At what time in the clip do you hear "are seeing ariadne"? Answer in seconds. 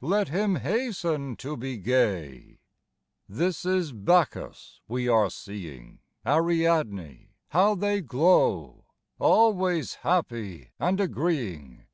5.06-7.28